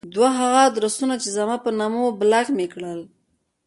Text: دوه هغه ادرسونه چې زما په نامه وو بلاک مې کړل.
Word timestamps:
دوه 0.15 0.29
هغه 0.39 0.59
ادرسونه 0.69 1.15
چې 1.21 1.29
زما 1.37 1.55
په 1.65 1.69
نامه 1.79 1.99
وو 2.01 2.17
بلاک 2.21 2.47
مې 2.57 2.67
کړل. 2.73 3.01